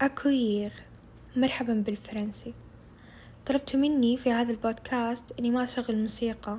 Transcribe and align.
أكوير 0.00 0.72
مرحبا 1.36 1.74
بالفرنسي. 1.86 2.54
طلبتوا 3.46 3.80
مني 3.80 4.16
في 4.16 4.32
هذا 4.32 4.50
البودكاست 4.50 5.32
إني 5.38 5.50
ما 5.50 5.62
أشغل 5.64 5.96
موسيقى. 5.96 6.58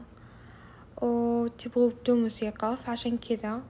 وتبغوا 1.02 1.90
بدون 1.90 2.24
موسيقى 2.24 2.78
فعشان 2.86 3.18
كذا 3.18 3.62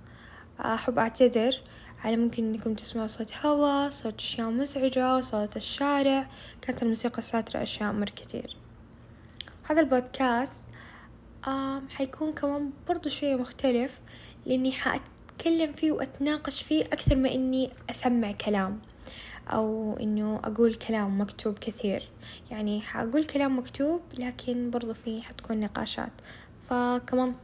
أحب 0.59 0.99
أعتذر 0.99 1.61
على 2.03 2.17
ممكن 2.17 2.43
إنكم 2.43 2.73
تسمعوا 2.73 3.07
صوت 3.07 3.33
هوا 3.45 3.89
صوت 3.89 4.15
أشياء 4.15 4.49
مزعجة 4.49 5.21
صوت 5.21 5.57
الشارع. 5.57 6.29
كانت 6.61 6.83
الموسيقى 6.83 7.21
ساترة 7.21 7.63
أشياء 7.63 7.93
مرة 7.93 8.09
كتير 8.09 8.57
هذا 9.63 9.81
البودكاست 9.81 10.63
آه 11.47 11.81
حيكون 11.89 12.33
كمان 12.33 12.71
برضو 12.87 13.09
شوية 13.09 13.35
مختلف 13.35 13.99
لأني 14.45 14.71
حأتكلم 14.71 15.73
فيه 15.73 15.91
وأتناقش 15.91 16.61
فيه 16.61 16.83
أكثر 16.83 17.15
ما 17.15 17.33
إني 17.33 17.69
أسمع 17.89 18.31
كلام. 18.31 18.81
أو 19.53 19.97
إنه 19.99 20.39
أقول 20.43 20.75
كلام 20.75 21.21
مكتوب 21.21 21.59
كثير. 21.59 22.09
يعني 22.51 22.81
حأقول 22.81 23.25
كلام 23.25 23.59
مكتوب 23.59 24.01
لكن 24.17 24.69
برضو 24.69 24.93
فيه 24.93 25.21
حتكون 25.21 25.59
نقاشات. 25.59 26.11
فكمان 26.69 27.35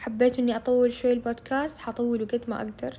حبيت 0.00 0.38
إني 0.38 0.56
أطول 0.56 0.92
شوي 0.92 1.12
البودكاست 1.12 1.78
حطوله 1.78 2.26
قد 2.26 2.44
ما 2.48 2.56
أقدر. 2.56 2.98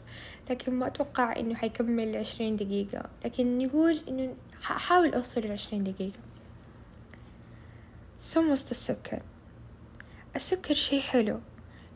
لكن 0.50 0.74
ما 0.74 0.88
أتوقع 0.88 1.40
إنه 1.40 1.56
حيكمل 1.56 2.18
عشرين 2.18 2.56
دقيقة. 2.56 3.10
لكن 3.26 3.58
نقول 3.58 4.02
إنه 4.08 4.36
حأحاول 4.62 5.14
أوصل 5.14 5.42
لعشرين 5.42 5.84
دقيقة. 5.84 6.20
سم 8.20 8.52
وسط 8.52 8.70
السكر 8.70 9.22
السكر 10.36 10.74
شي 10.74 11.02
حلو 11.02 11.40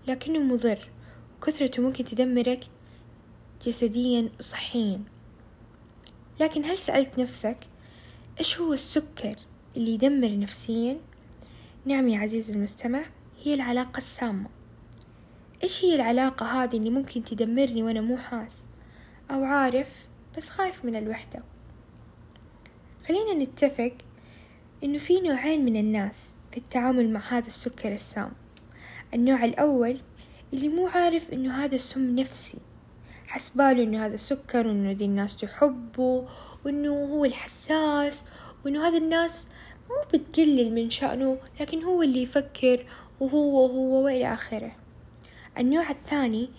لكنه 0.07 0.39
مضر 0.39 0.89
وكثرته 1.37 1.83
ممكن 1.83 2.05
تدمرك 2.05 2.67
جسديا 3.65 4.29
وصحيا 4.39 5.01
لكن 6.39 6.65
هل 6.65 6.77
سألت 6.77 7.19
نفسك 7.19 7.57
إيش 8.39 8.59
هو 8.59 8.73
السكر 8.73 9.35
اللي 9.77 9.93
يدمر 9.93 10.39
نفسيا؟ 10.39 10.97
نعم 11.85 12.07
يا 12.07 12.19
عزيزي 12.19 12.53
المستمع 12.53 13.01
هي 13.43 13.53
العلاقة 13.53 13.97
السامة. 13.97 14.49
إيش 15.63 15.85
هي 15.85 15.95
العلاقة 15.95 16.45
هذه 16.45 16.77
اللي 16.77 16.89
ممكن 16.89 17.23
تدمرني 17.23 17.83
وأنا 17.83 18.01
مو 18.01 18.17
حاس 18.17 18.67
أو 19.31 19.43
عارف 19.43 20.07
بس 20.37 20.49
خايف 20.49 20.85
من 20.85 20.95
الوحدة؟ 20.95 21.43
خلينا 23.07 23.33
نتفق 23.33 23.93
إنه 24.83 24.97
في 24.97 25.21
نوعين 25.21 25.65
من 25.65 25.75
الناس 25.75 26.35
في 26.51 26.57
التعامل 26.57 27.13
مع 27.13 27.19
هذا 27.19 27.47
السكر 27.47 27.93
السام. 27.93 28.31
النوع 29.13 29.45
الأول 29.45 29.99
اللي 30.53 30.67
مو 30.67 30.87
عارف 30.87 31.33
إنه 31.33 31.63
هذا 31.65 31.77
سم 31.77 32.15
نفسي. 32.15 32.57
حسباله 33.29 33.83
إنه 33.83 34.05
هذا 34.05 34.15
سكر 34.15 34.67
وإنه 34.67 34.93
دي 34.93 35.05
الناس 35.05 35.37
تحبه 35.37 36.27
وإنه 36.65 36.89
هو 36.89 37.25
الحساس 37.25 38.25
وإنه 38.65 38.87
هذا 38.87 38.97
الناس 38.97 39.47
مو 39.89 39.95
بتقلل 40.19 40.75
من 40.75 40.89
شأنه 40.89 41.37
لكن 41.59 41.83
هو 41.83 42.03
اللي 42.03 42.21
يفكر 42.21 42.85
وهو 43.19 43.63
وهو 43.65 44.05
وإلى 44.05 44.33
آخره. 44.33 44.71
النوع 45.57 45.89
الثاني 45.89 46.49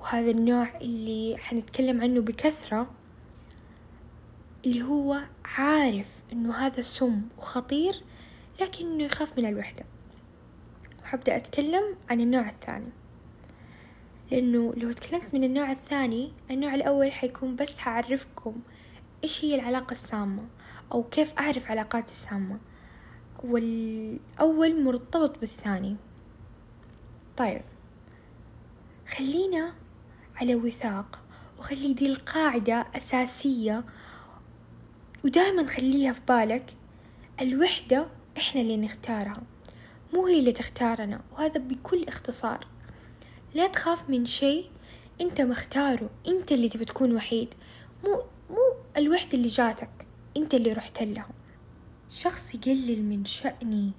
وهذا 0.00 0.30
النوع 0.30 0.76
اللي 0.80 1.36
حنتكلم 1.38 2.00
عنه 2.00 2.20
بكثرة 2.20 2.90
اللي 4.66 4.82
هو 4.82 5.20
عارف 5.44 6.14
إنه 6.32 6.54
هذا 6.54 6.80
سم 6.82 7.22
وخطير 7.38 8.02
لكنه 8.60 9.04
يخاف 9.04 9.38
من 9.38 9.46
الوحدة. 9.46 9.84
وحبدأ 11.02 11.36
أتكلم 11.36 11.96
عن 12.10 12.20
النوع 12.20 12.48
الثاني. 12.48 12.92
لأنه 14.30 14.74
لو 14.76 14.92
تكلمت 14.92 15.34
من 15.34 15.44
النوع 15.44 15.72
الثاني 15.72 16.32
النوع 16.50 16.74
الأول 16.74 17.12
حيكون 17.12 17.56
بس 17.56 17.78
حعرفكم 17.78 18.60
إيش 19.24 19.44
هي 19.44 19.54
العلاقة 19.54 19.92
السامة 19.92 20.42
أو 20.92 21.02
كيف 21.02 21.32
أعرف 21.38 21.70
علاقاتي 21.70 22.12
السامة. 22.12 22.58
والأول 23.44 24.84
مرتبط 24.84 25.38
بالثاني. 25.38 25.96
طيب 27.36 27.62
خلينا 29.08 29.74
على 30.36 30.54
وثاق 30.54 31.20
وخلي 31.58 31.92
دي 31.92 32.06
القاعدة 32.06 32.86
أساسية 32.96 33.84
ودائما 35.24 35.64
خليها 35.64 36.12
في 36.12 36.20
بالك. 36.28 36.76
الوحدة 37.40 38.06
إحنا 38.36 38.60
اللي 38.60 38.76
نختارها 38.76 39.42
مو 40.14 40.26
هي 40.26 40.38
اللي 40.38 40.52
تختارنا 40.52 41.20
وهذا 41.32 41.58
بكل 41.60 42.04
اختصار. 42.08 42.66
لا 43.54 43.66
تخاف 43.66 44.10
من 44.10 44.26
شيء. 44.26 44.64
انت 45.20 45.40
مختاره. 45.40 46.10
انت 46.28 46.52
اللي 46.52 46.68
تبي 46.68 46.84
تكون 46.84 47.16
وحيد. 47.16 47.54
مو 48.04 48.22
مو 48.50 48.74
الوحدة 48.96 49.34
اللي 49.34 49.48
جاتك. 49.48 50.06
انت 50.36 50.54
اللي 50.54 50.72
رحت 50.72 51.02
لها. 51.02 51.28
شخص 52.10 52.54
يقلل 52.54 53.02
من 53.02 53.24
شأني 53.24 53.90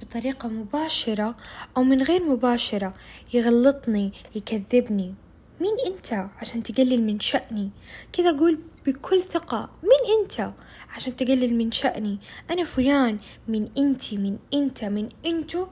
بطريقة 0.00 0.48
مباشرة 0.48 1.36
أو 1.76 1.82
من 1.82 2.02
غير 2.02 2.22
مباشرة 2.22 2.94
يغلطني 3.34 4.12
يكذبني. 4.34 5.14
مين 5.60 5.76
أنت 5.86 6.26
عشان 6.38 6.62
تقلل 6.62 7.02
من 7.02 7.20
شأني؟ 7.20 7.70
كذا 8.12 8.30
أقول 8.30 8.58
بكل 8.86 9.22
ثقة. 9.22 9.70
مين 9.82 10.20
أنت 10.20 10.52
عشان 10.90 11.16
تقلل 11.16 11.54
من 11.54 11.70
شأني؟ 11.70 12.18
أنا 12.50 12.64
فلان. 12.64 13.18
من 13.48 13.70
أنتي 13.78 14.16
من 14.16 14.38
أنت 14.54 14.84
من 14.84 15.08
أنتو. 15.26 15.66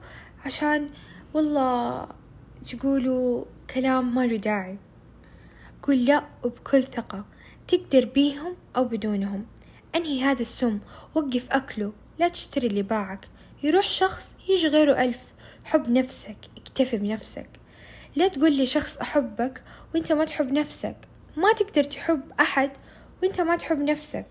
عشان 0.45 0.89
والله 1.33 2.07
تقولوا 2.67 3.45
كلام 3.73 4.15
ما 4.15 4.27
له 4.27 4.37
داعي. 4.37 4.77
قول 5.83 6.05
لا 6.05 6.23
وبكل 6.43 6.83
ثقة. 6.83 7.25
تقدر 7.67 8.05
بيهم 8.05 8.55
أو 8.75 8.83
بدونهم. 8.83 9.45
أنهي 9.95 10.23
هذا 10.23 10.41
السم. 10.41 10.79
وقف 11.15 11.51
أكله. 11.51 11.93
لا 12.19 12.27
تشتري 12.27 12.67
اللي 12.67 12.81
باعك. 12.81 13.27
يروح 13.63 13.87
شخص 13.87 14.35
يجي 14.49 14.67
غيره 14.67 15.03
ألف. 15.03 15.33
حب 15.63 15.89
نفسك. 15.89 16.37
اكتفي 16.57 16.97
بنفسك. 16.97 17.49
لا 18.15 18.27
تقول 18.27 18.53
لي 18.53 18.65
شخص 18.65 18.97
أحبك 18.97 19.63
وأنت 19.93 20.11
ما 20.11 20.25
تحب 20.25 20.53
نفسك. 20.53 20.95
ما 21.37 21.53
تقدر 21.53 21.83
تحب 21.83 22.21
أحد 22.39 22.71
وأنت 23.23 23.41
ما 23.41 23.55
تحب 23.55 23.79
نفسك. 23.81 24.25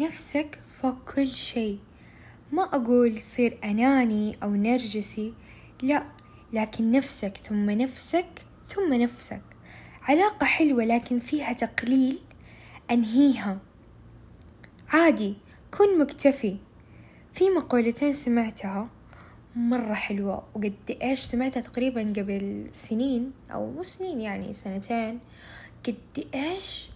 نفسك 0.00 0.60
فوق 0.68 1.14
كل 1.14 1.28
شيء. 1.28 1.78
ما 2.52 2.62
أقول 2.62 3.22
صير 3.22 3.58
أناني 3.64 4.36
أو 4.42 4.54
نرجسي. 4.54 5.34
لا 5.82 6.04
لكن 6.52 6.92
نفسك 6.92 7.36
ثم 7.36 7.70
نفسك 7.70 8.26
ثم 8.66 8.94
نفسك. 8.94 9.42
علاقة 10.02 10.44
حلوة 10.44 10.84
لكن 10.84 11.18
فيها 11.18 11.52
تقليل 11.52 12.20
أنهيها. 12.90 13.58
عادي 14.88 15.34
كن 15.70 15.98
مكتفي. 15.98 16.56
في 17.32 17.50
مقولتين 17.50 18.12
سمعتها 18.12 18.88
مرة 19.56 19.94
حلوة 19.94 20.44
وقد 20.54 20.74
إيش 21.02 21.20
سمعتها 21.20 21.60
تقريبا 21.60 22.00
قبل 22.00 22.68
سنين 22.70 23.32
أو 23.52 23.70
مو 23.70 23.84
سنين 23.84 24.20
يعني 24.20 24.52
سنتين. 24.52 25.20
قد 25.86 26.26
إيش؟ 26.34 26.90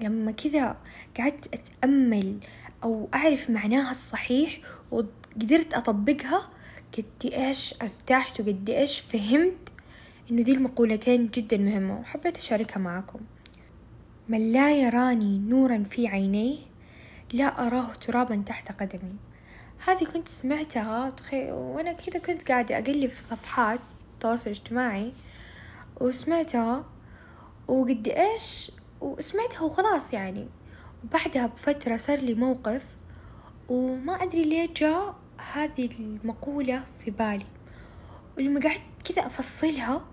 لما 0.00 0.32
كذا 0.32 0.76
قعدت 1.18 1.54
أتأمل 1.54 2.38
أو 2.84 3.08
أعرف 3.14 3.50
معناها 3.50 3.90
الصحيح 3.90 4.58
وقدرت 4.90 5.74
أطبقها 5.74 6.50
قد 6.98 7.32
إيش؟ 7.32 7.74
ارتحت 7.82 8.40
وقد 8.40 8.70
إيش؟ 8.70 9.00
فهمت 9.00 9.68
إنه 10.30 10.42
ذي 10.42 10.52
المقولتين 10.52 11.26
جدا 11.26 11.56
مهمة 11.56 12.00
وحبيت 12.00 12.38
أشاركها 12.38 12.78
معكم 12.78 13.20
من 14.28 14.52
لا 14.52 14.72
يراني 14.72 15.38
نورا 15.38 15.84
في 15.90 16.08
عينيه 16.08 16.58
لا 17.32 17.66
أراه 17.66 17.94
ترابا 17.94 18.42
تحت 18.46 18.72
قدمي. 18.82 19.16
هذه 19.86 20.04
كنت 20.04 20.28
سمعتها. 20.28 21.12
وأنا 21.32 21.92
كذا 21.92 22.18
كنت 22.18 22.50
قاعدة 22.50 22.78
أقلب 22.78 23.10
في 23.10 23.22
صفحات 23.22 23.80
التواصل 24.14 24.50
الاجتماعي 24.50 25.12
وسمعتها 26.00 26.84
وقد 27.68 28.08
إيش؟ 28.08 28.70
وسمعتها 29.00 29.60
وخلاص 29.60 30.12
يعني. 30.12 30.48
وبعدها 31.04 31.46
بفترة 31.46 31.96
صار 31.96 32.18
لي 32.18 32.34
موقف 32.34 32.86
وما 33.68 34.22
أدري 34.22 34.44
ليه 34.44 34.68
جاء 34.76 35.21
هذه 35.52 35.88
المقولة 35.98 36.84
في 36.98 37.10
بالي. 37.10 37.46
ولما 38.38 38.60
قعدت 38.60 38.82
كذا 39.04 39.26
أفصلها 39.26 40.04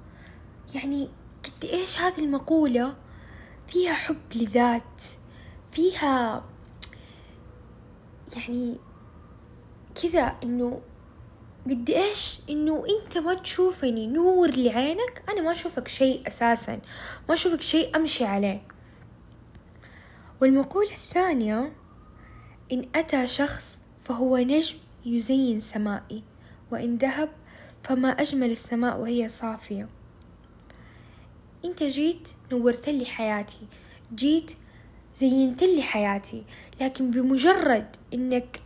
يعني 0.75 1.09
قد 1.43 1.65
إيش 1.65 1.99
هذه 1.99 2.19
المقولة 2.19 2.95
فيها 3.67 3.93
حب 3.93 4.17
لذات 4.35 5.03
فيها 5.71 6.43
يعني 8.35 8.77
كذا 10.03 10.35
إنه 10.43 10.81
قد 11.69 11.89
إيش 11.89 12.39
إنه 12.49 12.83
أنت 12.89 13.17
ما 13.17 13.33
تشوفني 13.33 14.07
نور 14.07 14.49
لعينك 14.49 15.23
أنا 15.29 15.41
ما 15.41 15.51
أشوفك 15.51 15.87
شيء 15.87 16.27
أساسا 16.27 16.81
ما 17.29 17.33
أشوفك 17.33 17.61
شيء 17.61 17.95
أمشي 17.95 18.25
عليه. 18.25 18.61
والمقولة 20.41 20.91
الثانية 20.91 21.73
إن 22.71 22.89
أتى 22.95 23.27
شخص 23.27 23.79
فهو 24.03 24.37
نجم 24.37 24.77
يزين 25.05 25.59
سمائي. 25.59 26.23
وإن 26.71 26.97
ذهب 26.97 27.29
فما 27.83 28.09
أجمل 28.09 28.51
السماء 28.51 28.97
وهي 28.99 29.29
صافية. 29.29 29.89
أنت 31.65 31.83
جيت 31.83 32.29
نورت 32.51 32.89
لي 32.89 33.05
حياتي. 33.05 33.61
جيت 34.15 34.51
زينت 35.15 35.63
لي 35.63 35.81
حياتي. 35.81 36.43
لكن 36.81 37.11
بمجرد 37.11 37.95
إنك 38.13 38.61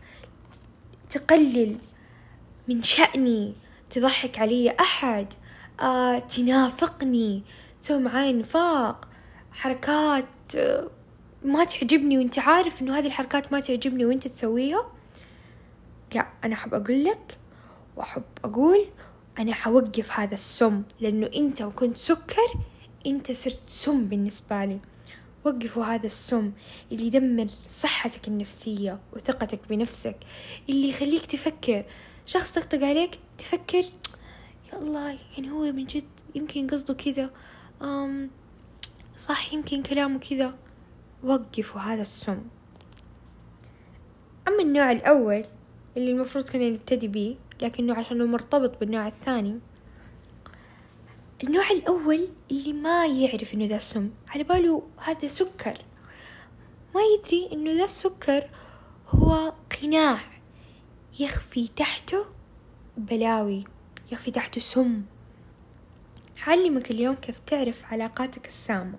تقلل 1.10 1.78
من 2.68 2.84
شأني 2.84 3.54
تضحك 3.90 4.40
علي 4.40 4.76
أحد 4.80 5.34
آه 5.80 6.20
تنافقني 6.20 7.44
تسوي 7.82 8.00
معاي 8.00 8.34
نفاق 8.34 9.08
حركات 9.52 10.26
آه 10.58 10.90
ما 11.46 11.64
تعجبني 11.64 12.18
وإنت 12.18 12.40
عارف 12.40 12.82
إنه 12.82 12.98
هذه 12.98 13.08
الحركات 13.08 13.52
ما 13.52 13.60
تعجبني 13.60 14.06
وإنت 14.06 14.28
تسويها. 14.28 14.86
لا 16.14 16.28
أنا 16.44 16.54
أحب 16.54 16.74
أقول 16.74 17.04
لك 17.04 17.38
وأحب 17.96 18.24
أقول 18.44 18.86
أنا 19.40 19.54
حوقف 19.54 20.20
هذا 20.20 20.34
السم 20.34 20.84
لأنه 21.00 21.30
أنت 21.36 21.62
وكنت 21.62 21.98
سكر 21.98 22.54
أنت 23.06 23.32
صرت 23.32 23.60
سم 23.68 24.06
بالنسبة 24.06 24.66
لي. 24.66 24.80
وقفوا 25.46 25.86
هذا 25.86 26.06
السم 26.06 26.52
اللي 26.92 27.08
يدمر 27.08 27.48
صحتك 27.70 28.28
النفسية 28.28 29.00
وثقتك 29.14 29.60
بنفسك 29.70 30.16
اللي 30.70 30.90
يخليك 30.90 31.26
تفكر. 31.26 31.86
شخص 32.26 32.52
طقطق 32.52 32.84
عليك 32.84 33.20
تفكر 33.38 33.84
يا 34.74 34.80
الله 34.82 35.18
يعني 35.38 35.52
هو 35.52 35.72
من 35.72 35.86
جد 35.86 36.06
يمكن 36.36 36.68
قصده 36.68 36.94
كذا. 36.94 37.30
صح 39.18 39.54
يمكن 39.54 39.84
كلامه 39.84 40.20
كذا. 40.20 40.56
وقفوا 41.24 41.82
هذا 41.82 42.02
السم. 42.02 42.42
أما 44.48 44.62
النوع 44.62 44.92
الأول 44.92 45.46
اللي 45.98 46.12
المفروض 46.12 46.50
كنا 46.50 46.70
نبتدي 46.70 47.08
بيه 47.08 47.36
لكنه 47.62 47.94
عشانه 47.94 48.26
مرتبط 48.26 48.80
بالنوع 48.80 49.08
الثاني. 49.08 49.60
النوع 51.44 51.70
الأول 51.72 52.28
اللي 52.52 52.74
ما 52.74 53.06
يعرف 53.06 53.54
إنه 53.54 53.66
ذا 53.66 53.78
سم 53.78 54.10
على 54.30 54.44
باله 54.44 54.84
هذا 54.98 55.28
سكر 55.28 55.78
ما 56.96 57.02
يدري 57.02 57.50
إنه 57.54 57.72
ذا 57.72 57.84
السكر 57.84 58.50
هو 59.08 59.54
قناع 59.82 60.20
يخفي 61.20 61.68
تحته 61.68 62.26
بلاوي 62.98 63.64
يخفي 64.12 64.32
تحته 64.32 64.62
سم. 64.62 65.02
حعلمك 66.36 66.92
اليوم 66.92 67.16
كيف 67.16 67.40
تعرف 67.40 67.86
علاقاتك 67.86 68.48
السامة. 68.48 68.98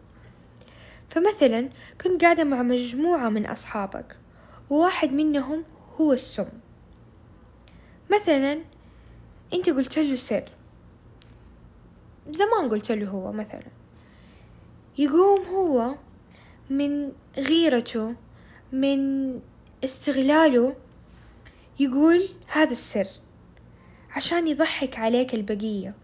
فمثلا 1.10 1.70
كنت 2.00 2.24
قاعدة 2.24 2.44
مع 2.44 2.62
مجموعة 2.62 3.28
من 3.28 3.46
أصحابك 3.46 4.18
وواحد 4.70 5.12
منهم 5.12 5.64
هو 6.00 6.12
السم. 6.12 6.48
مثلا 8.12 8.58
أنت 9.54 9.70
قلت 9.70 9.98
له 9.98 10.16
سر. 10.16 10.44
زمان 12.30 12.68
قلت 12.68 12.92
له 12.92 13.08
هو 13.08 13.32
مثلا. 13.32 13.66
يقوم 14.98 15.40
هو 15.40 15.94
من 16.70 17.12
غيرته 17.38 18.14
من 18.72 19.40
استغلاله 19.84 20.76
يقول 21.80 22.28
هذا 22.46 22.70
السر 22.72 23.06
عشان 24.10 24.48
يضحك 24.48 24.98
عليك 24.98 25.34
البقية 25.34 25.94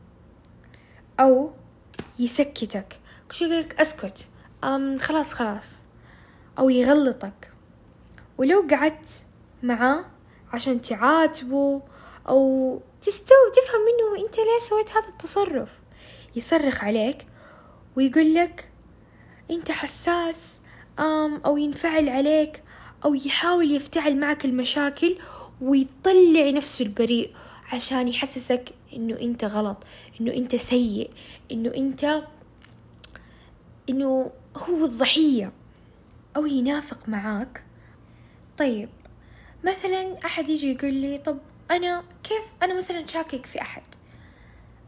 أو 1.20 1.52
يسكتك. 2.19 2.99
كل 3.29 3.35
شي 3.35 3.44
يقولك 3.44 3.81
أسكت. 3.81 4.26
أم 4.64 4.99
خلاص 4.99 5.32
خلاص. 5.32 5.79
أو 6.58 6.70
يغلطك. 6.70 7.52
ولو 8.38 8.67
قعدت 8.70 9.25
معاه 9.62 10.05
عشان 10.52 10.82
تعاتبه 10.82 11.82
أو 12.29 12.81
تستوي 13.03 13.51
تفهم 13.57 13.81
منه 13.81 14.27
أنت 14.27 14.37
ليه 14.37 14.59
سويت 14.59 14.91
هذا 14.91 15.09
التصرف. 15.09 15.81
يصرخ 16.37 16.85
عليك 16.85 17.27
ويقول 17.97 18.35
لك 18.35 18.69
أنت 19.51 19.71
حساس 19.71 20.61
أم 20.99 21.41
أو 21.47 21.57
ينفعل 21.57 22.09
عليك 22.09 22.63
أو 23.05 23.15
يحاول 23.15 23.73
يفتعل 23.73 24.17
معك 24.21 24.45
المشاكل 24.45 25.17
ويطلع 25.61 26.51
نفسه 26.51 26.85
البريء 26.85 27.33
عشان 27.73 28.09
يحسسك 28.09 28.75
إنه 28.93 29.21
أنت 29.21 29.45
غلط 29.45 29.77
إنه 30.21 30.33
أنت 30.35 30.57
سيء 30.57 31.11
إنه 31.53 31.73
أنت 31.77 32.23
إنه 33.91 34.31
هو 34.57 34.85
الضحية 34.85 35.53
أو 36.37 36.47
ينافق 36.47 37.09
معاك. 37.09 37.65
طيب 38.59 38.89
مثلا 39.65 40.25
أحد 40.25 40.49
يجي 40.49 40.73
يقول 40.73 40.95
لي 40.95 41.19
طب 41.19 41.39
أنا 41.71 42.05
كيف 42.23 42.43
أنا 42.63 42.79
مثلا 42.79 43.07
شاكك 43.07 43.47
في 43.47 43.61
أحد؟ 43.63 43.83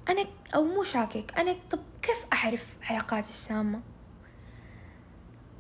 أنا 0.09 0.27
أو 0.55 0.65
مو 0.65 0.83
شاكك 0.83 1.39
أنا 1.39 1.57
طب 1.71 1.79
كيف 2.03 2.27
أعرف 2.33 2.75
علاقاتي 2.91 3.29
السامة؟ 3.29 3.81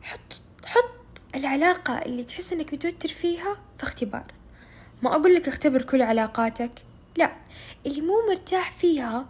حط 0.02 0.42
حط 0.66 1.20
العلاقة 1.34 1.98
اللي 1.98 2.24
تحس 2.24 2.52
إنك 2.52 2.74
متوتر 2.74 3.08
فيها 3.08 3.56
في 3.78 3.82
اختبار. 3.82 4.24
ما 5.02 5.16
أقول 5.16 5.34
لك 5.34 5.48
اختبر 5.48 5.82
كل 5.82 6.02
علاقاتك 6.02 6.84
لا. 7.16 7.32
اللي 7.86 8.00
مو 8.00 8.14
مرتاح 8.30 8.72
فيها 8.72 9.26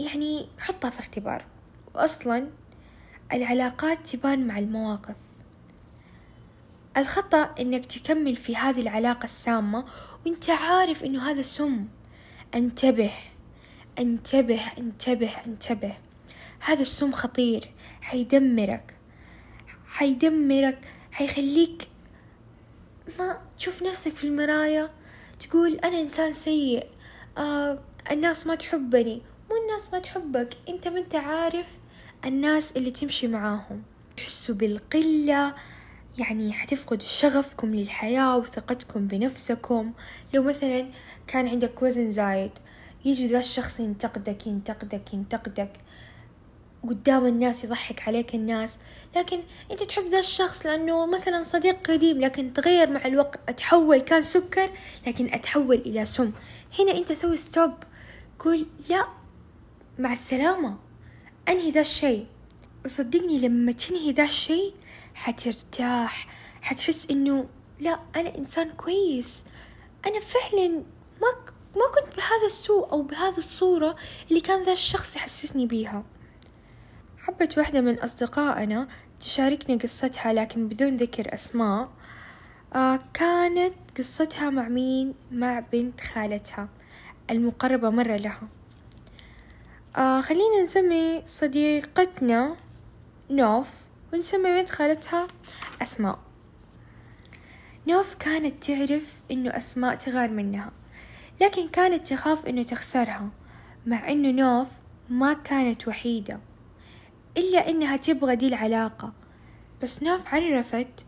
يعني 0.00 0.48
حطها 0.58 0.90
في 0.90 1.00
اختبار. 1.00 1.44
واصلا 1.94 2.48
العلاقات 3.32 4.08
تبان 4.08 4.46
مع 4.46 4.58
المواقف. 4.58 5.16
الخطأ 6.96 7.54
إنك 7.60 7.86
تكمل 7.86 8.36
في 8.36 8.56
هذه 8.56 8.80
العلاقة 8.80 9.24
السامة 9.24 9.84
وإنت 10.26 10.50
عارف 10.50 11.04
إنه 11.04 11.30
هذا 11.30 11.42
سم. 11.42 11.86
انتبه 12.54 13.10
انتبه 13.98 14.60
انتبه 14.78 15.30
انتبه. 15.46 15.92
هذا 16.60 16.82
السم 16.82 17.12
خطير 17.12 17.70
حيدمرك. 18.00 18.94
حيدمرك 19.86 20.78
حيخليك 21.12 21.88
ما 23.18 23.38
تشوف 23.58 23.82
نفسك 23.82 24.16
في 24.16 24.24
المراية 24.24 24.88
تقول 25.38 25.74
أنا 25.74 26.00
إنسان 26.00 26.32
سيء 26.32 26.86
آه 27.38 27.82
الناس 28.10 28.46
ما 28.46 28.54
تحبني. 28.54 29.22
مو 29.50 29.56
الناس 29.62 29.92
ما 29.92 29.98
تحبك 29.98 30.56
أنت 30.68 30.88
ما 30.88 30.98
أنت 30.98 31.14
عارف 31.14 31.68
الناس 32.24 32.72
اللي 32.76 32.90
تمشي 32.90 33.26
معاهم. 33.26 33.82
تحسوا 34.16 34.54
بالقلة 34.54 35.54
يعني 36.18 36.52
حتفقدوا 36.52 37.06
شغفكم 37.06 37.74
للحياة 37.74 38.36
وثقتكم 38.36 39.06
بنفسكم. 39.06 39.92
لو 40.34 40.42
مثلا 40.42 40.86
كان 41.26 41.48
عندك 41.48 41.82
وزن 41.82 42.12
زايد 42.12 42.50
يجي 43.04 43.26
ذا 43.26 43.38
الشخص 43.38 43.80
ينتقدك 43.80 44.46
ينتقدك 44.46 45.14
ينتقدك. 45.14 45.72
قدام 46.88 47.26
الناس 47.26 47.64
يضحك 47.64 48.08
عليك 48.08 48.34
الناس. 48.34 48.76
لكن 49.16 49.40
أنت 49.70 49.82
تحب 49.82 50.04
ذا 50.06 50.18
الشخص 50.18 50.66
لأنه 50.66 51.06
مثلا 51.06 51.42
صديق 51.42 51.90
قديم 51.90 52.20
لكن 52.20 52.52
تغير 52.52 52.90
مع 52.90 53.06
الوقت. 53.06 53.40
أتحول 53.48 53.98
كان 53.98 54.22
سكر 54.22 54.70
لكن 55.06 55.26
أتحول 55.34 55.76
إلى 55.76 56.04
سم. 56.04 56.32
هنا 56.78 56.92
أنت 56.92 57.12
سوي 57.12 57.36
stop 57.36 57.72
قول 58.38 58.66
لا 58.90 59.06
مع 59.98 60.12
السلامة. 60.12 60.76
أنهي 61.48 61.70
ذا 61.70 61.80
الشيء. 61.80 62.26
وصدقني 62.84 63.38
لما 63.38 63.72
تنهي 63.72 64.12
ذا 64.12 64.24
الشيء 64.24 64.74
حترتاح 65.16 66.26
حتحس 66.62 67.06
إنه 67.10 67.46
لا 67.80 68.00
أنا 68.16 68.38
إنسان 68.38 68.70
كويس. 68.70 69.44
أنا 70.06 70.20
فعلا 70.20 70.68
ما 71.22 71.28
ما 71.76 71.82
كنت 71.94 72.16
بهذا 72.16 72.46
السوء 72.46 72.92
أو 72.92 73.02
بهذه 73.02 73.38
الصورة 73.38 73.96
اللي 74.28 74.40
كان 74.40 74.62
ذا 74.62 74.72
الشخص 74.72 75.16
يحسسني 75.16 75.66
بيها. 75.66 76.04
حبت 77.18 77.58
واحدة 77.58 77.80
من 77.80 77.98
أصدقائنا 77.98 78.88
تشاركني 79.20 79.76
قصتها 79.76 80.32
لكن 80.32 80.68
بدون 80.68 80.96
ذكر 80.96 81.34
أسماء. 81.34 81.88
آه 82.74 83.00
كانت 83.14 83.74
قصتها 83.98 84.50
مع 84.50 84.68
مين؟ 84.68 85.14
مع 85.32 85.60
بنت 85.72 86.00
خالتها 86.00 86.68
المقربة 87.30 87.90
مرة 87.90 88.16
لها. 88.16 88.48
آه 89.96 90.20
خلينا 90.20 90.62
نسمي 90.62 91.22
صديقتنا 91.26 92.56
نوف. 93.30 93.85
ونسمي 94.12 94.60
بنت 94.60 94.70
خالتها 94.70 95.26
أسماء. 95.82 96.18
نوف 97.86 98.14
كانت 98.14 98.64
تعرف 98.64 99.14
إنه 99.30 99.56
أسماء 99.56 99.94
تغار 99.94 100.30
منها 100.30 100.70
لكن 101.40 101.68
كانت 101.68 102.06
تخاف 102.06 102.46
إنه 102.46 102.62
تخسرها 102.62 103.28
مع 103.86 104.08
إنه 104.08 104.30
نوف 104.30 104.68
ما 105.08 105.32
كانت 105.32 105.88
وحيدة 105.88 106.40
إلا 107.36 107.70
إنها 107.70 107.96
تبغى 107.96 108.36
دي 108.36 108.46
العلاقة. 108.46 109.12
بس 109.82 110.02
نوف 110.02 110.34
عرفت 110.34 111.04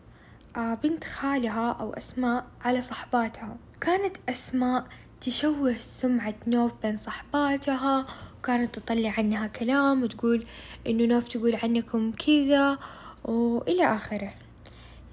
آه، 0.57 0.75
بنت 0.75 1.05
خالها 1.05 1.73
أو 1.73 1.93
أسماء 1.93 2.47
على 2.65 2.81
صحباتها. 2.81 3.57
كانت 3.81 4.17
أسماء 4.29 4.87
تشوه 5.21 5.73
سمعة 5.73 6.35
نوف 6.47 6.73
بين 6.83 6.97
صحباتها 6.97 8.05
وكانت 8.39 8.79
تطلع 8.79 9.15
عنها 9.19 9.47
كلام 9.47 10.03
وتقول 10.03 10.47
إنه 10.87 11.05
نوف 11.05 11.29
تقول 11.29 11.57
عنكم 11.63 12.13
كذا 12.13 12.79
وإلى 13.25 13.85
آخره. 13.95 14.35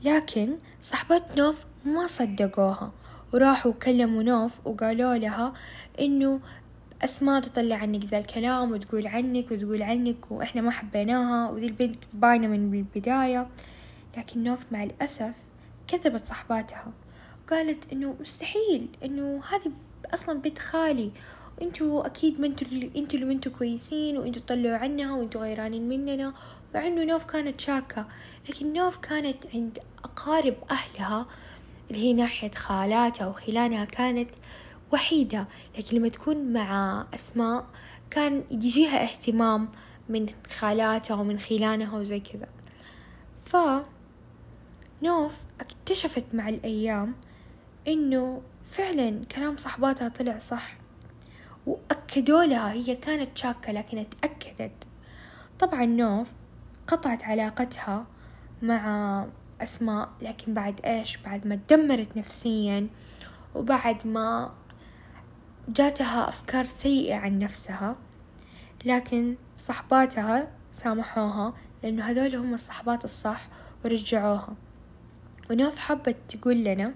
لكن 0.03 0.55
صحبات 0.83 1.37
نوف 1.37 1.65
ما 1.85 2.07
صدقوها 2.07 2.91
وراحوا 3.33 3.71
كلموا 3.71 4.23
نوف 4.23 4.67
وقالوا 4.67 5.15
لها 5.15 5.53
إنه 5.99 6.39
أسماء 7.01 7.41
تطلع 7.41 7.75
عنك 7.75 8.05
ذا 8.05 8.17
الكلام 8.17 8.71
وتقول 8.71 9.07
عنك 9.07 9.51
وتقول 9.51 9.81
عنك 9.81 10.31
وإحنا 10.31 10.61
ما 10.61 10.71
حبيناها 10.71 11.51
وذي 11.51 11.65
البنت 11.65 12.03
باينة 12.13 12.47
من 12.47 12.73
البداية. 12.73 13.47
لكن 14.17 14.43
نوف 14.43 14.59
مع 14.71 14.83
الأسف 14.83 15.31
كذبت 15.87 16.27
صحباتها 16.27 16.91
وقالت 17.45 17.93
إنه 17.93 18.15
مستحيل 18.21 18.89
إنه 19.03 19.41
هذه 19.49 19.71
أصلا 20.13 20.39
بنت 20.39 20.59
خالي 20.59 21.11
وانتوا 21.61 22.05
أكيد 22.05 22.41
ما 22.41 22.47
أنتوا 22.47 22.67
اللي 22.67 22.91
أنتوا 22.95 23.19
اللي 23.19 23.33
أنتوا 23.33 23.51
كويسين 23.51 24.17
وانتوا 24.17 24.41
تطلعوا 24.41 24.77
عنها 24.77 25.15
وانتوا 25.15 25.41
غيرانين 25.41 25.89
مننا. 25.89 26.33
مع 26.75 26.87
انه 26.87 27.03
نوف 27.03 27.23
كانت 27.23 27.61
شاكة 27.61 28.05
لكن 28.49 28.73
نوف 28.73 28.97
كانت 28.97 29.47
عند 29.53 29.79
أقارب 30.03 30.55
أهلها 30.71 31.25
اللي 31.91 32.01
هي 32.01 32.13
ناحية 32.13 32.51
خالاتها 32.51 33.27
وخلانها 33.27 33.85
كانت 33.85 34.29
وحيدة. 34.93 35.47
لكن 35.77 35.97
لما 35.97 36.07
تكون 36.07 36.53
مع 36.53 37.05
أسماء 37.13 37.65
كان 38.09 38.43
يجيها 38.51 39.03
اهتمام 39.03 39.69
من 40.09 40.29
خالاتها 40.59 41.15
ومن 41.15 41.39
خلانها 41.39 41.97
وزي 41.97 42.19
كذا. 42.19 42.47
ف 43.45 43.57
نوف 45.03 45.39
اكتشفت 45.59 46.35
مع 46.35 46.49
الأيام 46.49 47.15
إنه 47.87 48.41
فعلا 48.69 49.25
كلام 49.25 49.57
صحباتها 49.57 50.09
طلع 50.09 50.37
صح. 50.37 50.84
وأكدوا 51.65 52.43
لها 52.43 52.71
هي 52.71 52.95
كانت 52.95 53.37
شاكة 53.37 53.71
لكن 53.71 53.97
اتأكدت 53.97 54.83
طبعا 55.59 55.85
نوف 55.85 56.31
قطعت 56.87 57.23
علاقتها 57.23 58.05
مع 58.61 59.25
أسماء 59.61 60.09
لكن 60.21 60.53
بعد 60.53 60.85
إيش؟ 60.85 61.17
بعد 61.17 61.47
ما 61.47 61.55
تدمرت 61.55 62.17
نفسيا 62.17 62.87
وبعد 63.55 64.07
ما 64.07 64.53
جاتها 65.69 66.29
أفكار 66.29 66.65
سيئة 66.65 67.15
عن 67.15 67.39
نفسها. 67.39 67.95
لكن 68.85 69.35
صحباتها 69.57 70.47
سامحوها 70.71 71.53
لأنه 71.83 72.03
هذول 72.03 72.35
هم 72.35 72.53
الصحبات 72.53 73.05
الصح 73.05 73.47
ورجعوها. 73.85 74.55
ونوف 75.49 75.77
حبت 75.77 76.17
تقول 76.27 76.63
لنا 76.63 76.93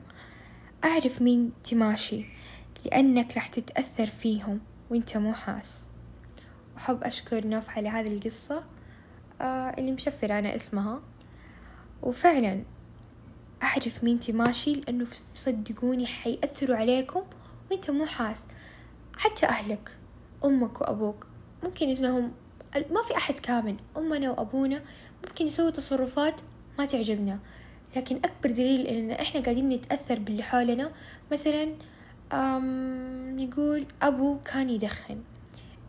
أعرف 0.84 1.22
مين 1.22 1.52
تماشي. 1.64 2.26
لأنك 2.86 3.34
راح 3.36 3.48
تتأثر 3.48 4.06
فيهم 4.06 4.60
وإنت 4.90 5.18
مو 5.18 5.34
حاس. 5.34 5.88
وحب 6.76 7.04
أشكر 7.04 7.48
نوف 7.48 7.70
على 7.70 7.90
هذه 7.90 8.14
القصة 8.14 8.64
آه 9.42 9.70
اللي 9.78 9.92
مشفرة 9.92 10.40
أنا 10.40 10.56
اسمها. 10.56 11.02
وفعلا 12.02 12.64
أعرف 13.64 14.04
مين 14.04 14.20
تماشي 14.20 14.74
لأنه 14.74 15.06
صدقوني 15.34 16.06
حيأثروا 16.08 16.76
عليكم 16.78 17.22
وإنت 17.72 17.92
مو 17.92 18.06
حاس. 18.06 18.46
حتى 19.18 19.46
أهلك 19.46 19.98
أمك 20.46 20.82
وأبوك 20.82 21.28
ممكن 21.64 21.90
إنهم 21.90 22.32
ما 22.76 23.04
في 23.08 23.18
أحد 23.18 23.34
كامل. 23.34 23.76
أمنا 23.98 24.32
وأبونا 24.32 24.82
ممكن 25.28 25.46
يسوي 25.46 25.72
تصرفات 25.72 26.42
ما 26.80 26.86
تعجبنا. 26.86 27.40
لكن 27.96 28.16
أكبر 28.16 28.52
دليل 28.52 28.88
إن 28.88 29.12
إحنا 29.12 29.42
قاعدين 29.42 29.70
نتأثر 29.70 30.20
باللي 30.20 30.44
حولنا 30.44 30.92
مثلا 31.32 31.76
أم 32.34 33.40
يقول 33.40 33.86
أبو 34.02 34.40
كان 34.46 34.70
يدخن. 34.70 35.22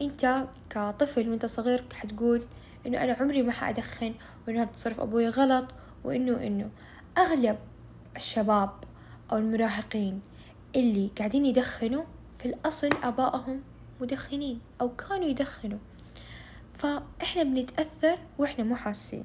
أنت 0.02 0.46
كطفل 0.70 1.28
وأنت 1.28 1.46
صغير 1.46 1.84
حتقول 1.92 2.42
إنه 2.86 3.02
أنا 3.02 3.12
عمري 3.12 3.42
ما 3.42 3.52
حأدخن 3.52 4.14
وإنه 4.46 4.62
هذا 4.62 4.70
تصرف 4.70 5.00
أبوي 5.00 5.28
غلط 5.28 5.66
وإنه 6.04 6.46
إنه. 6.46 6.70
أغلب 7.18 7.58
الشباب 8.16 8.70
أو 9.32 9.38
المراهقين 9.38 10.20
اللي 10.76 11.10
قاعدين 11.18 11.46
يدخنوا 11.46 12.04
في 12.38 12.46
الأصل 12.46 12.90
آبائهم 13.02 13.62
مدخنين 14.00 14.60
أو 14.80 14.96
كانوا 14.96 15.28
يدخنوا. 15.28 15.78
فإحنا 16.74 17.42
بنتأثر 17.42 18.18
وإحنا 18.38 18.64
مو 18.64 18.76
حاسين. 18.76 19.24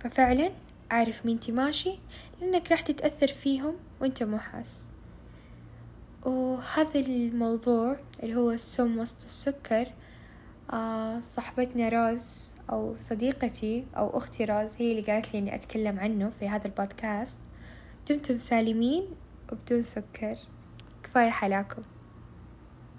ففعلا 0.00 0.50
عارف 0.90 1.26
مين 1.26 1.40
تماشي 1.40 1.98
لأنك 2.40 2.70
راح 2.70 2.80
تتأثر 2.80 3.28
فيهم 3.28 3.74
وإنت 4.00 4.22
مو 4.22 4.38
حاس. 4.38 4.87
وهذا 6.24 7.00
الموضوع 7.00 7.96
اللي 8.22 8.36
هو 8.36 8.50
السم 8.50 8.98
وسط 8.98 9.24
السكر 9.24 9.86
آه 10.72 11.20
صاحبتنا 11.20 11.88
روز 11.88 12.52
أو 12.70 12.96
صديقتي 12.96 13.84
أو 13.96 14.18
أختي 14.18 14.44
روز 14.44 14.70
هي 14.78 14.90
اللي 14.90 15.12
قالت 15.12 15.32
لي 15.32 15.38
إني 15.38 15.54
أتكلم 15.54 16.00
عنه 16.00 16.32
في 16.40 16.48
هذا 16.48 16.66
البودكاست. 16.66 17.38
دمتم 18.08 18.38
سالمين 18.38 19.06
وبدون 19.52 19.82
سكر. 19.82 20.36
كفاية 21.02 21.30
حلاكم. 21.30 21.82